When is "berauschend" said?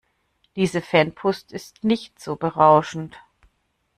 2.35-3.19